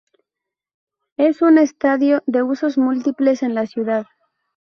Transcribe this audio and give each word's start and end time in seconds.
Es 1.17 1.43
un 1.43 1.59
estadio 1.59 2.23
de 2.25 2.41
usos 2.41 2.79
múltiples 2.79 3.43
en 3.43 3.53
la 3.53 3.67
ciudad. 3.67 4.07